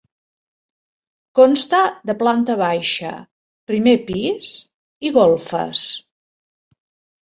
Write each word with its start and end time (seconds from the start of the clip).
Consta 1.39 1.81
de 2.11 2.17
planta 2.23 2.57
baixa, 2.63 3.13
primer 3.75 3.97
pis 4.11 4.59
i 5.11 5.17
golfes. 5.23 5.89